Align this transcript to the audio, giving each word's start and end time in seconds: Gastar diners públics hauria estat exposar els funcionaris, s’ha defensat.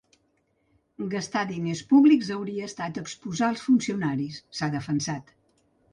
Gastar 1.11 1.43
diners 1.51 1.83
públics 1.91 2.33
hauria 2.37 2.71
estat 2.71 2.99
exposar 3.05 3.53
els 3.57 3.65
funcionaris, 3.69 4.43
s’ha 4.61 4.75
defensat. 4.79 5.35